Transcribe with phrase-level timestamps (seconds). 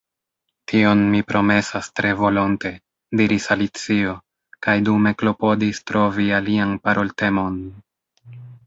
[0.71, 2.71] “Tion mi promesas tre volonte,”
[3.21, 4.17] diris Alicio,
[4.69, 7.63] kaj dume klopodis trovi alian paroltemon.